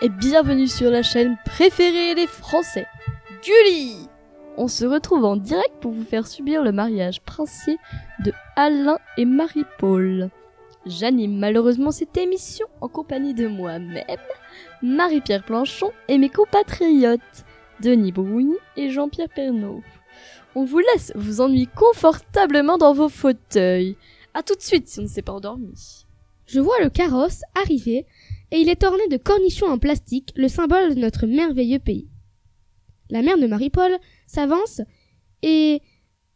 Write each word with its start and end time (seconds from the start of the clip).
Et 0.00 0.08
bienvenue 0.08 0.66
sur 0.66 0.90
la 0.90 1.04
chaîne 1.04 1.36
préférée 1.44 2.16
des 2.16 2.26
Français, 2.26 2.86
Gulli 3.44 4.08
On 4.56 4.66
se 4.66 4.84
retrouve 4.84 5.24
en 5.24 5.36
direct 5.36 5.74
pour 5.80 5.92
vous 5.92 6.02
faire 6.02 6.26
subir 6.26 6.64
le 6.64 6.72
mariage 6.72 7.20
princier 7.20 7.78
de 8.24 8.32
Alain 8.56 8.98
et 9.16 9.24
Marie-Paul. 9.24 10.30
J'anime 10.84 11.38
malheureusement 11.38 11.92
cette 11.92 12.16
émission 12.16 12.66
en 12.80 12.88
compagnie 12.88 13.34
de 13.34 13.46
moi-même, 13.46 14.02
Marie-Pierre 14.82 15.44
Planchon 15.44 15.92
et 16.08 16.18
mes 16.18 16.30
compatriotes, 16.30 17.44
Denis 17.80 18.10
Brouigny 18.10 18.56
et 18.76 18.90
Jean-Pierre 18.90 19.28
Pernaud. 19.28 19.82
On 20.56 20.64
vous 20.64 20.80
laisse 20.80 21.12
vous 21.14 21.40
ennuyer 21.40 21.68
confortablement 21.76 22.78
dans 22.78 22.94
vos 22.94 23.08
fauteuils. 23.08 23.96
A 24.34 24.42
tout 24.42 24.56
de 24.56 24.60
suite 24.60 24.88
si 24.88 24.98
on 24.98 25.02
ne 25.02 25.08
s'est 25.08 25.22
pas 25.22 25.34
endormi. 25.34 26.04
Je 26.46 26.58
vois 26.58 26.80
le 26.80 26.90
carrosse 26.90 27.42
arriver 27.54 28.06
et 28.52 28.60
il 28.60 28.68
est 28.68 28.84
orné 28.84 29.08
de 29.08 29.16
cornichons 29.16 29.66
en 29.66 29.78
plastique, 29.78 30.32
le 30.36 30.46
symbole 30.46 30.94
de 30.94 31.00
notre 31.00 31.26
merveilleux 31.26 31.78
pays. 31.78 32.10
La 33.08 33.22
mère 33.22 33.38
de 33.38 33.46
Marie-Paul 33.46 33.90
s'avance 34.26 34.82
et 35.42 35.80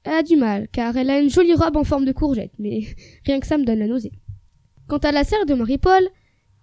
a 0.04 0.22
du 0.22 0.36
mal 0.36 0.66
car 0.68 0.96
elle 0.96 1.10
a 1.10 1.20
une 1.20 1.28
jolie 1.28 1.54
robe 1.54 1.76
en 1.76 1.84
forme 1.84 2.06
de 2.06 2.12
courgette, 2.12 2.54
mais 2.58 2.80
rien 3.26 3.38
que 3.38 3.46
ça 3.46 3.58
me 3.58 3.64
donne 3.64 3.80
la 3.80 3.86
nausée. 3.86 4.12
Quant 4.88 4.98
à 4.98 5.12
la 5.12 5.24
sœur 5.24 5.44
de 5.44 5.52
Marie-Paul, 5.52 6.08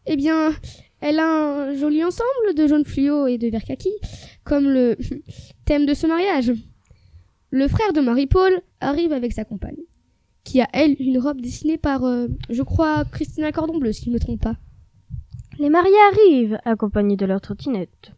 eh 0.08 0.16
bien, 0.16 0.56
elle 1.02 1.20
a 1.20 1.68
un 1.68 1.76
joli 1.76 2.04
ensemble 2.04 2.56
de 2.56 2.68
jaune 2.68 2.86
fluo 2.86 3.28
et 3.28 3.38
de 3.38 3.48
vert 3.48 3.64
kaki, 3.64 3.92
comme 4.44 4.66
le 4.66 4.98
thème 5.66 5.86
de 5.86 5.94
ce 5.94 6.08
mariage. 6.08 6.52
Le 7.52 7.68
frère 7.68 7.94
de 7.94 8.02
Marie-Paul 8.02 8.60
arrive 8.80 9.14
avec 9.14 9.34
sa 9.34 9.46
compagne, 9.46 9.78
qui 10.44 10.62
a 10.62 10.68
elle 10.74 10.96
une 11.00 11.20
robe 11.20 11.42
dessinée 11.42 11.78
par, 11.78 12.06
euh, 12.06 12.28
je 12.50 12.64
crois, 12.64 13.06
Christina 13.06 13.52
Cordon 13.52 13.78
Bleu, 13.78 13.92
si 13.92 14.06
je 14.06 14.10
ne 14.10 14.16
me 14.16 14.20
trompe 14.20 14.42
pas. 14.42 14.58
Les 15.60 15.70
mariés 15.70 15.94
arrivent, 16.12 16.58
accompagnés 16.66 17.16
de 17.16 17.28
leur 17.28 17.40
trottinette. 17.40 18.12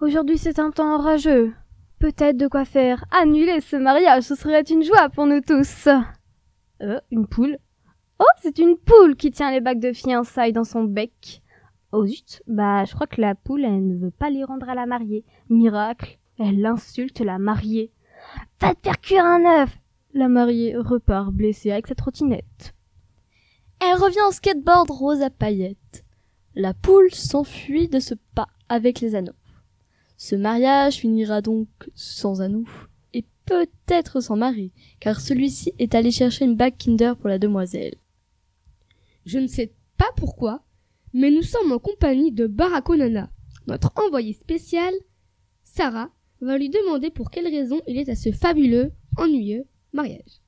Aujourd'hui 0.00 0.38
c'est 0.38 0.60
un 0.60 0.70
temps 0.70 0.94
orageux. 0.94 1.52
Peut-être 1.98 2.36
de 2.36 2.46
quoi 2.46 2.64
faire 2.64 3.04
annuler 3.10 3.60
ce 3.60 3.74
mariage, 3.74 4.22
ce 4.22 4.36
serait 4.36 4.60
une 4.62 4.84
joie 4.84 5.08
pour 5.08 5.26
nous 5.26 5.40
tous. 5.40 5.88
Euh, 6.82 7.00
une 7.10 7.26
poule? 7.26 7.58
Oh, 8.20 8.24
c'est 8.40 8.58
une 8.58 8.76
poule 8.76 9.16
qui 9.16 9.32
tient 9.32 9.50
les 9.50 9.60
bagues 9.60 9.80
de 9.80 9.92
fiançailles 9.92 10.52
dans 10.52 10.64
son 10.64 10.84
bec. 10.84 11.42
Oh 11.90 12.06
zut, 12.06 12.42
bah 12.46 12.84
je 12.84 12.94
crois 12.94 13.08
que 13.08 13.20
la 13.20 13.34
poule, 13.34 13.64
elle 13.64 13.86
ne 13.86 13.96
veut 13.96 14.12
pas 14.12 14.30
les 14.30 14.44
rendre 14.44 14.68
à 14.68 14.74
la 14.74 14.86
mariée. 14.86 15.24
Miracle, 15.50 16.18
elle 16.38 16.64
insulte 16.64 17.20
la 17.20 17.38
mariée. 17.38 17.90
Va 18.60 18.74
te 18.74 18.80
faire 18.84 19.00
cuire 19.00 19.24
un 19.24 19.62
œuf 19.62 19.76
La 20.14 20.28
mariée 20.28 20.76
repart 20.76 21.32
blessée 21.32 21.72
avec 21.72 21.88
sa 21.88 21.96
trottinette. 21.96 22.74
Elle 23.80 23.96
revient 23.96 24.22
en 24.26 24.30
skateboard 24.30 24.90
rose 24.90 25.22
à 25.22 25.30
paillettes. 25.30 26.05
La 26.58 26.72
poule 26.72 27.12
s'enfuit 27.12 27.86
de 27.86 28.00
ce 28.00 28.14
pas 28.34 28.48
avec 28.70 29.00
les 29.00 29.14
anneaux. 29.14 29.36
Ce 30.16 30.34
mariage 30.34 30.96
finira 30.96 31.42
donc 31.42 31.68
sans 31.94 32.40
anneaux 32.40 32.64
et 33.12 33.26
peut-être 33.44 34.22
sans 34.22 34.36
mari, 34.36 34.72
car 34.98 35.20
celui-ci 35.20 35.74
est 35.78 35.94
allé 35.94 36.10
chercher 36.10 36.46
une 36.46 36.56
bague 36.56 36.78
Kinder 36.78 37.14
pour 37.14 37.28
la 37.28 37.38
demoiselle. 37.38 37.96
Je 39.26 39.38
ne 39.38 39.48
sais 39.48 39.74
pas 39.98 40.08
pourquoi, 40.16 40.64
mais 41.12 41.30
nous 41.30 41.42
sommes 41.42 41.72
en 41.72 41.78
compagnie 41.78 42.32
de 42.32 42.46
Barakonana. 42.46 43.30
Notre 43.66 43.92
envoyé 43.96 44.32
spécial, 44.32 44.94
Sarah, 45.62 46.10
va 46.40 46.56
lui 46.56 46.70
demander 46.70 47.10
pour 47.10 47.30
quelle 47.30 47.48
raison 47.48 47.82
il 47.86 47.98
est 47.98 48.08
à 48.08 48.16
ce 48.16 48.32
fabuleux, 48.32 48.92
ennuyeux 49.18 49.66
mariage. 49.92 50.40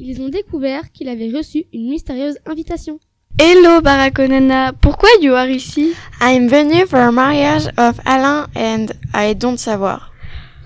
Ils 0.00 0.20
ont 0.22 0.28
découvert 0.28 0.90
qu'il 0.90 1.08
avait 1.08 1.30
reçu 1.30 1.66
une 1.72 1.88
mystérieuse 1.88 2.38
invitation. 2.46 2.98
Hello 3.42 3.80
Barakonana, 3.80 4.74
pourquoi 4.82 5.08
you 5.22 5.34
are 5.34 5.48
ici? 5.48 5.96
I'm 6.20 6.46
venu 6.46 6.84
for 6.84 7.00
a 7.00 7.10
marriage 7.10 7.68
of 7.78 7.98
Alain 8.04 8.44
and 8.54 8.92
I 9.14 9.32
don't 9.32 9.56
savoir. 9.56 10.10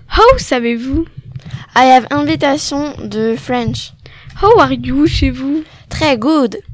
How 0.09 0.27
savez-vous? 0.39 1.07
I 1.77 1.85
have 1.85 2.09
invitation 2.11 3.09
de 3.09 3.37
French. 3.37 3.93
How 4.43 4.59
are 4.59 4.73
you 4.73 5.07
chez 5.07 5.31
vous? 5.31 5.63
Très 5.89 6.19
good. 6.19 6.65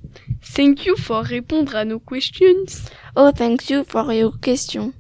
Thank 0.40 0.86
you 0.86 0.96
for 0.96 1.22
répondre 1.22 1.76
à 1.76 1.84
nos 1.84 2.00
questions. 2.00 2.64
Oh, 3.14 3.30
thank 3.30 3.68
you 3.68 3.84
for 3.84 4.10
your 4.10 4.32
question. 4.40 4.94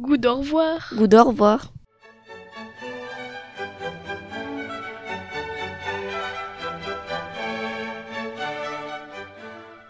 Good 0.00 0.24
au 0.24 0.36
revoir. 0.36 0.94
Good 0.96 1.14
au 1.14 1.24
revoir. 1.24 1.72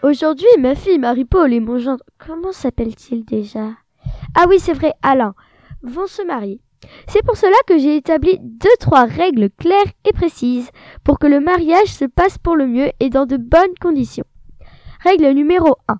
Aujourd'hui, 0.01 0.47
ma 0.57 0.75
fille 0.75 0.97
Marie-Paul 0.97 1.51
et 1.51 1.59
mon 1.59 1.77
gendre, 1.77 2.05
comment 2.17 2.53
s'appelle-t-il 2.53 3.25
déjà? 3.25 3.71
Ah 4.33 4.45
oui, 4.47 4.57
c'est 4.57 4.71
vrai, 4.71 4.93
Alain, 5.01 5.35
vont 5.83 6.07
se 6.07 6.25
marier. 6.25 6.61
C'est 7.07 7.21
pour 7.25 7.35
cela 7.35 7.55
que 7.67 7.77
j'ai 7.77 7.97
établi 7.97 8.37
deux, 8.41 8.69
trois 8.79 9.03
règles 9.03 9.49
claires 9.49 9.91
et 10.05 10.13
précises 10.13 10.69
pour 11.03 11.19
que 11.19 11.27
le 11.27 11.41
mariage 11.41 11.93
se 11.93 12.05
passe 12.05 12.37
pour 12.37 12.55
le 12.55 12.65
mieux 12.65 12.91
et 13.01 13.09
dans 13.09 13.25
de 13.25 13.35
bonnes 13.35 13.77
conditions. 13.81 14.23
Règle 15.03 15.31
numéro 15.31 15.75
1. 15.89 15.97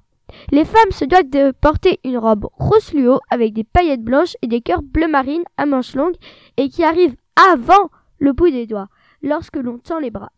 Les 0.51 0.63
femmes 0.63 0.91
se 0.91 1.03
doivent 1.03 1.29
de 1.29 1.51
porter 1.51 1.99
une 2.05 2.17
robe 2.17 2.47
rose 2.53 2.85
fluo 2.85 3.19
avec 3.29 3.51
des 3.51 3.65
paillettes 3.65 4.03
blanches 4.03 4.37
et 4.41 4.47
des 4.47 4.61
cœurs 4.61 4.81
bleu 4.81 5.09
marine 5.09 5.43
à 5.57 5.65
manches 5.65 5.95
longues 5.95 6.15
et 6.55 6.69
qui 6.69 6.85
arrivent 6.85 7.17
avant 7.35 7.89
le 8.17 8.31
bout 8.31 8.49
des 8.49 8.65
doigts 8.65 8.87
lorsque 9.21 9.57
l'on 9.57 9.77
tend 9.77 9.99
les 9.99 10.11
bras. 10.11 10.31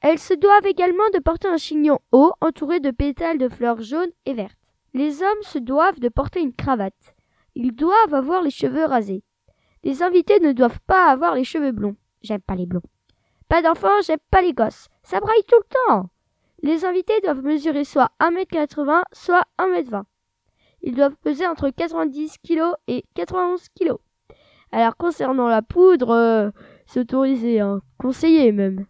Elles 0.00 0.18
se 0.18 0.34
doivent 0.34 0.66
également 0.66 1.08
de 1.12 1.18
porter 1.18 1.48
un 1.48 1.56
chignon 1.56 1.98
haut 2.12 2.32
entouré 2.40 2.80
de 2.80 2.90
pétales 2.90 3.38
de 3.38 3.48
fleurs 3.48 3.82
jaunes 3.82 4.12
et 4.26 4.34
vertes. 4.34 4.56
Les 4.94 5.22
hommes 5.22 5.42
se 5.42 5.58
doivent 5.58 5.98
de 5.98 6.08
porter 6.08 6.40
une 6.40 6.54
cravate. 6.54 7.14
Ils 7.54 7.74
doivent 7.74 8.14
avoir 8.14 8.42
les 8.42 8.50
cheveux 8.50 8.84
rasés. 8.84 9.24
Les 9.82 10.02
invités 10.02 10.40
ne 10.40 10.52
doivent 10.52 10.80
pas 10.86 11.10
avoir 11.10 11.34
les 11.34 11.44
cheveux 11.44 11.72
blonds. 11.72 11.96
J'aime 12.22 12.40
pas 12.40 12.54
les 12.54 12.66
blonds. 12.66 12.82
Pas 13.48 13.62
d'enfants, 13.62 14.00
j'aime 14.04 14.18
pas 14.30 14.42
les 14.42 14.52
gosses. 14.52 14.88
Ça 15.02 15.20
braille 15.20 15.44
tout 15.48 15.56
le 15.58 15.76
temps. 15.86 16.10
Les 16.62 16.84
invités 16.84 17.20
doivent 17.22 17.42
mesurer 17.42 17.84
soit 17.84 18.10
1m80, 18.20 19.02
soit 19.12 19.44
1m20. 19.58 20.04
Ils 20.82 20.94
doivent 20.94 21.16
peser 21.22 21.46
entre 21.46 21.70
90 21.70 22.38
kg 22.46 22.72
et 22.86 23.04
91 23.14 23.68
kg. 23.70 23.94
Alors 24.70 24.96
concernant 24.96 25.48
la 25.48 25.62
poudre, 25.62 26.10
euh, 26.10 26.50
c'est 26.86 27.00
autorisé, 27.00 27.60
hein. 27.60 27.80
conseillé 27.98 28.52
même. 28.52 28.86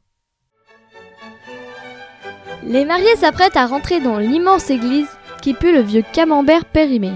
Les 2.64 2.84
mariés 2.84 3.16
s'apprêtent 3.16 3.56
à 3.56 3.66
rentrer 3.66 4.00
dans 4.00 4.18
l'immense 4.18 4.70
église 4.70 5.08
qui 5.40 5.54
pue 5.54 5.72
le 5.72 5.80
vieux 5.80 6.04
camembert 6.12 6.64
périmé. 6.64 7.12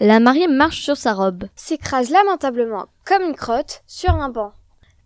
La 0.00 0.20
mariée 0.20 0.46
marche 0.46 0.80
sur 0.80 0.96
sa 0.96 1.12
robe. 1.12 1.44
s'écrase 1.56 2.10
lamentablement 2.10 2.86
comme 3.04 3.22
une 3.22 3.34
crotte 3.34 3.82
sur 3.86 4.10
un 4.10 4.28
banc. 4.28 4.52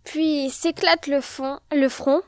Puis 0.03 0.49
s'éclate 0.51 1.07
le 1.07 1.21
fond, 1.21 1.59
le 1.75 1.89
front, 1.89 2.21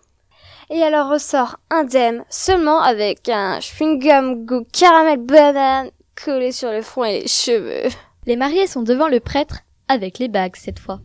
et 0.71 0.79
elle 0.79 0.95
en 0.95 1.09
ressort 1.09 1.57
indemne 1.69 2.23
seulement 2.29 2.81
avec 2.81 3.29
un 3.29 3.59
chewing-gum 3.59 4.45
goût 4.45 4.65
caramel 4.73 5.19
banane 5.19 5.91
collé 6.23 6.51
sur 6.51 6.71
le 6.71 6.81
front 6.81 7.03
et 7.03 7.21
les 7.21 7.27
cheveux. 7.27 7.89
Les 8.25 8.35
mariés 8.35 8.65
sont 8.65 8.81
devant 8.81 9.07
le 9.07 9.19
prêtre 9.19 9.59
avec 9.87 10.17
les 10.17 10.29
bagues 10.29 10.55
cette 10.55 10.79
fois. 10.79 10.99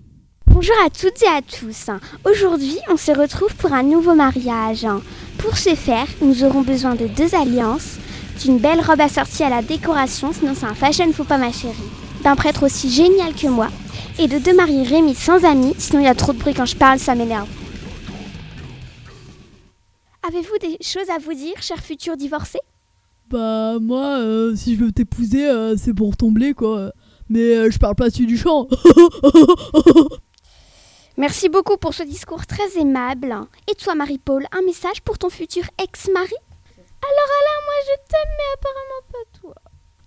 Bonjour 0.53 0.75
à 0.85 0.91
toutes 0.91 1.23
et 1.23 1.29
à 1.29 1.43
tous. 1.43 1.91
Aujourd'hui, 2.25 2.77
on 2.91 2.97
se 2.97 3.13
retrouve 3.13 3.55
pour 3.55 3.73
un 3.73 3.85
nouveau 3.85 4.15
mariage. 4.17 4.85
Pour 5.39 5.57
ce 5.57 5.77
faire, 5.77 6.09
nous 6.21 6.43
aurons 6.43 6.63
besoin 6.63 6.97
de 6.97 7.07
deux 7.07 7.37
alliances, 7.37 7.99
d'une 8.43 8.59
belle 8.59 8.81
robe 8.81 9.01
assortie 9.01 9.45
à 9.45 9.49
la 9.49 9.63
décoration, 9.63 10.33
sinon 10.33 10.55
c'est 10.57 10.67
un 10.67 10.75
fashion 10.75 11.13
faut 11.13 11.23
pas 11.23 11.39
ma 11.39 11.53
chérie, 11.53 11.77
d'un 12.25 12.35
prêtre 12.35 12.65
aussi 12.65 12.91
génial 12.91 13.33
que 13.33 13.47
moi, 13.47 13.69
et 14.19 14.27
de 14.27 14.39
deux 14.39 14.55
mariés 14.55 14.83
Rémi 14.83 15.15
sans 15.15 15.45
amis, 15.45 15.75
sinon 15.79 16.01
il 16.01 16.07
y 16.07 16.09
a 16.09 16.17
trop 16.17 16.33
de 16.33 16.39
bruit 16.39 16.53
quand 16.53 16.67
je 16.67 16.77
parle, 16.77 16.99
ça 16.99 17.15
m'énerve. 17.15 17.49
Avez-vous 20.27 20.59
des 20.61 20.77
choses 20.83 21.11
à 21.15 21.19
vous 21.19 21.33
dire, 21.33 21.63
cher 21.63 21.79
futur 21.79 22.17
divorcé 22.17 22.59
Bah 23.31 23.79
moi, 23.81 24.19
euh, 24.19 24.57
si 24.57 24.75
je 24.75 24.81
veux 24.81 24.93
t'épouser, 24.93 25.49
euh, 25.49 25.77
c'est 25.77 25.95
pour 25.95 26.17
ton 26.17 26.33
blé 26.33 26.55
quoi. 26.55 26.91
mais 27.29 27.55
euh, 27.55 27.71
je 27.71 27.79
parle 27.79 27.95
pas 27.95 28.11
celui 28.11 28.27
du 28.27 28.37
chant. 28.37 28.67
Merci 31.21 31.51
beaucoup 31.51 31.77
pour 31.77 31.93
ce 31.93 32.03
discours 32.03 32.47
très 32.47 32.79
aimable. 32.79 33.37
Et 33.71 33.75
toi, 33.75 33.95
Marie-Paul, 33.95 34.47
un 34.53 34.63
message 34.63 35.03
pour 35.03 35.19
ton 35.19 35.29
futur 35.29 35.65
ex-mari? 35.77 36.33
Alors 36.33 37.31
Alain, 37.41 37.61
moi 37.67 37.75
je 37.85 37.95
t'aime, 38.09 38.35
mais 38.39 38.55
apparemment 38.55 39.03
pas 39.13 39.39
toi. 39.39 39.55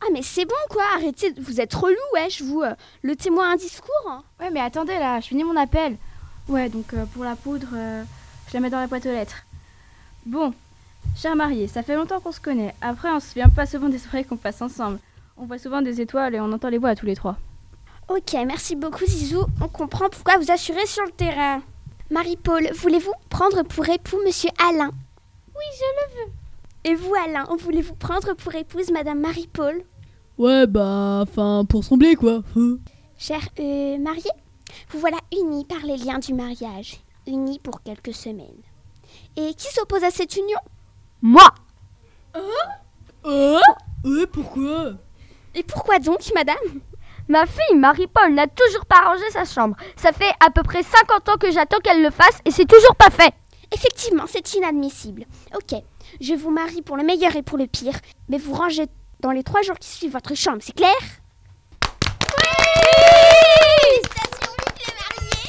Ah 0.01 0.07
mais 0.11 0.23
c'est 0.23 0.45
bon 0.45 0.55
quoi, 0.71 0.81
arrêtez, 0.95 1.31
vous 1.39 1.61
êtes 1.61 1.71
relou, 1.75 1.95
wesh, 2.15 2.41
vous. 2.41 2.63
euh, 2.63 2.73
le 3.03 3.15
témoin 3.15 3.51
un 3.51 3.57
discours 3.57 4.09
hein. 4.09 4.23
Ouais, 4.39 4.49
mais 4.49 4.59
attendez 4.59 4.97
là, 4.97 5.19
je 5.19 5.27
finis 5.27 5.43
mon 5.43 5.55
appel. 5.55 5.97
Ouais, 6.47 6.67
donc 6.69 6.95
euh, 6.95 7.05
pour 7.05 7.23
la 7.23 7.35
poudre, 7.35 7.67
euh, 7.75 8.03
je 8.47 8.53
la 8.55 8.59
mets 8.59 8.71
dans 8.71 8.79
la 8.79 8.87
boîte 8.87 9.05
aux 9.05 9.09
lettres. 9.09 9.43
Bon, 10.25 10.51
cher 11.15 11.35
marié, 11.35 11.67
ça 11.67 11.83
fait 11.83 11.95
longtemps 11.95 12.21
qu'on 12.21 12.31
se 12.31 12.41
connaît. 12.41 12.73
Après, 12.81 13.11
on 13.11 13.19
se 13.19 13.27
souvient 13.27 13.49
pas 13.49 13.67
souvent 13.67 13.89
des 13.89 13.99
soirées 13.99 14.23
qu'on 14.23 14.37
passe 14.37 14.63
ensemble. 14.63 14.97
On 15.37 15.45
voit 15.45 15.59
souvent 15.59 15.83
des 15.83 16.01
étoiles 16.01 16.33
et 16.33 16.39
on 16.39 16.51
entend 16.51 16.69
les 16.69 16.79
voix 16.79 16.89
à 16.89 16.95
tous 16.95 17.05
les 17.05 17.15
trois. 17.15 17.37
Ok, 18.09 18.33
merci 18.45 18.75
beaucoup 18.75 19.05
Zizou. 19.05 19.45
On 19.61 19.67
comprend 19.67 20.09
pourquoi 20.09 20.37
vous 20.37 20.51
assurez 20.51 20.85
sur 20.85 21.03
le 21.05 21.11
terrain. 21.11 21.61
Marie-Paul, 22.09 22.69
voulez-vous 22.75 23.13
prendre 23.29 23.63
pour 23.63 23.87
époux 23.89 24.19
Monsieur 24.25 24.49
Alain? 24.59 24.91
Oui, 25.55 25.65
je 25.77 25.85
le 25.85 26.25
veux. 26.25 26.31
Et 26.85 26.95
vous, 26.95 27.13
Alain, 27.15 27.45
voulez-vous 27.57 27.95
prendre 27.95 28.33
pour 28.33 28.53
épouse 28.55 28.91
Madame 28.91 29.19
Marie-Paul? 29.21 29.83
Ouais, 30.37 30.67
bah, 30.67 31.21
enfin, 31.23 31.63
pour 31.67 31.83
sembler 31.83 32.15
quoi. 32.15 32.41
Cher 33.17 33.39
euh, 33.59 33.97
marié, 33.99 34.29
vous 34.89 34.99
voilà 34.99 35.17
unis 35.31 35.65
par 35.65 35.79
les 35.85 35.97
liens 35.97 36.19
du 36.19 36.33
mariage. 36.33 36.99
Unis 37.25 37.59
pour 37.59 37.81
quelques 37.83 38.13
semaines. 38.13 38.61
Et 39.37 39.53
qui 39.53 39.71
s'oppose 39.73 40.03
à 40.03 40.11
cette 40.11 40.35
union? 40.35 40.59
Moi 41.21 41.47
Euh 42.35 43.59
Ouais, 44.03 44.25
pourquoi? 44.27 44.93
Et 45.55 45.63
pourquoi 45.63 45.99
donc, 45.99 46.19
madame? 46.35 46.81
Ma 47.29 47.45
fille, 47.45 47.77
Marie-Paul, 47.77 48.33
n'a 48.33 48.47
toujours 48.47 48.85
pas 48.85 49.01
rangé 49.05 49.23
sa 49.29 49.45
chambre. 49.45 49.77
Ça 49.95 50.11
fait 50.11 50.31
à 50.45 50.51
peu 50.51 50.61
près 50.61 50.83
50 50.83 51.29
ans 51.29 51.37
que 51.37 51.51
j'attends 51.51 51.79
qu'elle 51.79 52.03
le 52.03 52.09
fasse 52.09 52.39
et 52.43 52.51
c'est 52.51 52.65
toujours 52.65 52.95
pas 52.95 53.09
fait. 53.09 53.33
Effectivement, 53.73 54.25
c'est 54.27 54.53
inadmissible. 54.55 55.25
Ok, 55.55 55.79
je 56.19 56.33
vous 56.33 56.51
marie 56.51 56.81
pour 56.81 56.97
le 56.97 57.03
meilleur 57.03 57.35
et 57.35 57.41
pour 57.41 57.57
le 57.57 57.65
pire, 57.65 57.95
mais 58.27 58.37
vous 58.37 58.53
rangez 58.53 58.87
dans 59.21 59.31
les 59.31 59.43
trois 59.43 59.61
jours 59.61 59.79
qui 59.79 59.87
suivent 59.87 60.11
votre 60.11 60.35
chambre, 60.35 60.57
c'est 60.61 60.75
clair? 60.75 60.91
Félicitations, 63.79 64.53
vive 64.77 64.87
les 64.87 64.93
mariés 64.99 65.47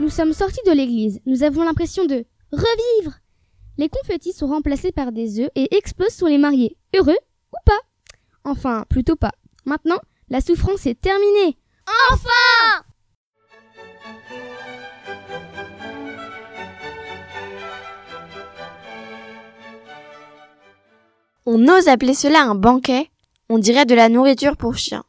Nous 0.00 0.10
sommes 0.10 0.32
sortis 0.32 0.60
de 0.66 0.72
l'église. 0.72 1.20
Nous 1.26 1.44
avons 1.44 1.62
l'impression 1.62 2.04
de 2.06 2.26
revivre. 2.52 3.14
Les 3.78 3.88
confettis 3.88 4.32
sont 4.32 4.46
remplacés 4.46 4.92
par 4.92 5.12
des 5.12 5.40
œufs 5.40 5.50
et 5.54 5.76
explosent 5.76 6.14
sur 6.14 6.28
les 6.28 6.38
mariés. 6.38 6.76
Heureux 6.94 7.18
ou 7.52 7.56
pas? 7.64 7.80
Enfin, 8.44 8.84
plutôt 8.88 9.16
pas. 9.16 9.32
Maintenant, 9.64 10.00
la 10.28 10.40
souffrance 10.40 10.86
est 10.86 11.00
terminée. 11.00 11.58
Enfin 12.12 12.84
On 21.48 21.68
ose 21.68 21.86
appeler 21.86 22.14
cela 22.14 22.42
un 22.42 22.56
banquet 22.56 23.08
On 23.48 23.58
dirait 23.58 23.86
de 23.86 23.94
la 23.94 24.08
nourriture 24.08 24.56
pour 24.56 24.76
chien. 24.76 25.04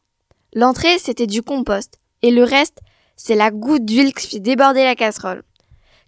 L'entrée, 0.53 0.99
c'était 0.99 1.25
du 1.25 1.41
compost. 1.41 1.99
Et 2.21 2.31
le 2.31 2.43
reste, 2.43 2.79
c'est 3.15 3.35
la 3.35 3.49
goutte 3.49 3.85
d'huile 3.85 4.13
qui 4.13 4.27
fait 4.27 4.39
déborder 4.39 4.83
la 4.83 4.95
casserole. 4.95 5.43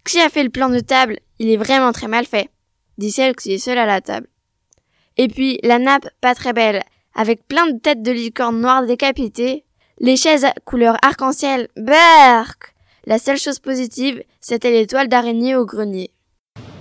Qui 0.04 0.20
a 0.20 0.28
fait 0.28 0.42
le 0.42 0.50
plan 0.50 0.68
de 0.68 0.80
table 0.80 1.18
Il 1.38 1.48
est 1.48 1.56
vraiment 1.56 1.92
très 1.92 2.08
mal 2.08 2.26
fait, 2.26 2.50
dit 2.98 3.10
celle 3.10 3.36
qui 3.36 3.52
est 3.52 3.58
seule 3.58 3.78
à 3.78 3.86
la 3.86 4.00
table. 4.00 4.26
Et 5.16 5.28
puis, 5.28 5.58
la 5.62 5.78
nappe, 5.78 6.08
pas 6.20 6.34
très 6.34 6.52
belle, 6.52 6.82
avec 7.14 7.46
plein 7.46 7.66
de 7.66 7.78
têtes 7.78 8.02
de 8.02 8.12
licorne 8.12 8.60
noires 8.60 8.86
décapitées, 8.86 9.64
les 9.98 10.16
chaises 10.16 10.46
couleur 10.64 10.96
arc-en-ciel, 11.02 11.68
berk 11.76 12.74
La 13.04 13.18
seule 13.18 13.36
chose 13.36 13.58
positive, 13.58 14.22
c'était 14.40 14.70
l'étoile 14.70 15.08
d'araignée 15.08 15.56
au 15.56 15.66
grenier. 15.66 16.10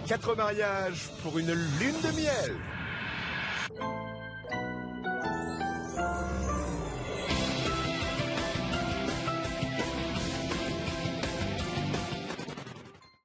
Quatre 0.07 0.35
mariages 0.35 1.09
pour 1.21 1.37
une 1.37 1.51
lune 1.51 1.95
de 2.01 2.15
miel. 2.15 2.55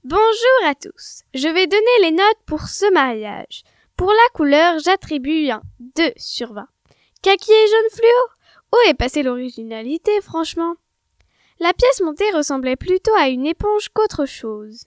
Bonjour 0.06 0.66
à 0.66 0.74
tous. 0.74 1.22
Je 1.32 1.48
vais 1.48 1.66
donner 1.66 2.02
les 2.02 2.10
notes 2.10 2.42
pour 2.44 2.68
ce 2.68 2.92
mariage. 2.92 3.62
Pour 3.96 4.08
la 4.08 4.28
couleur, 4.34 4.78
j'attribue 4.78 5.48
un 5.48 5.62
2 5.96 6.12
sur 6.18 6.52
20. 6.52 6.68
Kaki 7.22 7.50
et 7.50 7.66
jaune 7.68 7.90
fluo 7.90 8.74
Où 8.74 8.90
est 8.90 8.92
passée 8.92 9.22
l'originalité, 9.22 10.10
franchement? 10.20 10.74
La 11.58 11.72
pièce 11.72 12.02
montée 12.02 12.30
ressemblait 12.32 12.76
plutôt 12.76 13.14
à 13.14 13.30
une 13.30 13.46
éponge 13.46 13.88
qu'autre 13.94 14.26
chose. 14.26 14.84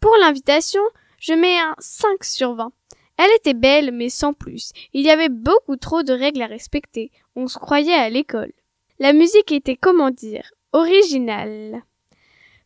Pour 0.00 0.16
l'invitation, 0.16 0.82
je 1.20 1.34
mets 1.34 1.60
un 1.60 1.76
5 1.78 2.24
sur 2.24 2.56
20. 2.56 2.72
Elle 3.18 3.30
était 3.36 3.54
belle, 3.54 3.92
mais 3.92 4.08
sans 4.08 4.32
plus. 4.32 4.72
Il 4.92 5.02
y 5.02 5.10
avait 5.10 5.28
beaucoup 5.28 5.76
trop 5.76 6.02
de 6.02 6.12
règles 6.12 6.42
à 6.42 6.46
respecter. 6.48 7.12
On 7.36 7.46
se 7.46 7.60
croyait 7.60 7.94
à 7.94 8.10
l'école. 8.10 8.52
La 8.98 9.12
musique 9.12 9.52
était, 9.52 9.76
comment 9.76 10.10
dire, 10.10 10.50
originale. 10.72 11.84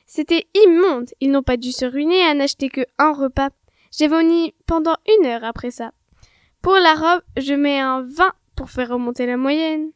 C'était 0.06 0.46
immonde. 0.54 1.10
Ils 1.20 1.30
n'ont 1.30 1.42
pas 1.42 1.56
dû 1.56 1.72
se 1.72 1.84
ruiner 1.84 2.22
à 2.22 2.34
n'acheter 2.34 2.68
que 2.68 2.84
un 2.98 3.12
repas. 3.12 3.50
J'ai 3.96 4.08
vomi 4.08 4.54
pendant 4.66 4.96
une 5.18 5.26
heure 5.26 5.44
après 5.44 5.70
ça. 5.70 5.92
Pour 6.60 6.74
la 6.74 6.94
robe, 6.94 7.22
je 7.36 7.54
mets 7.54 7.78
un 7.78 8.02
20 8.02 8.32
pour 8.56 8.70
faire 8.70 8.90
remonter 8.90 9.26
la 9.26 9.36
moyenne. 9.36 9.90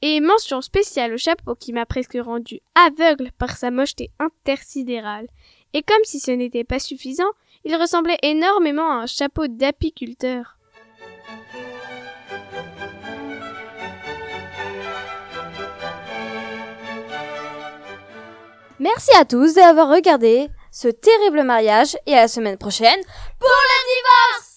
Et 0.00 0.20
mention 0.20 0.60
spéciale 0.60 1.14
au 1.14 1.18
chapeau 1.18 1.56
qui 1.56 1.72
m'a 1.72 1.86
presque 1.86 2.18
rendu 2.20 2.60
aveugle 2.76 3.32
par 3.36 3.56
sa 3.56 3.72
mocheté 3.72 4.12
intersidérale. 4.20 5.26
Et 5.72 5.82
comme 5.82 6.04
si 6.04 6.20
ce 6.20 6.30
n'était 6.30 6.64
pas 6.64 6.78
suffisant, 6.78 7.30
il 7.64 7.74
ressemblait 7.74 8.18
énormément 8.22 8.90
à 8.90 9.02
un 9.02 9.06
chapeau 9.06 9.48
d'apiculteur. 9.48 10.57
Merci 18.80 19.10
à 19.18 19.24
tous 19.24 19.54
d'avoir 19.54 19.88
regardé 19.88 20.48
ce 20.70 20.88
terrible 20.88 21.42
mariage 21.42 21.96
et 22.06 22.14
à 22.14 22.22
la 22.22 22.28
semaine 22.28 22.56
prochaine 22.56 23.00
pour 23.40 23.48
le 23.48 23.78
divorce 23.96 24.47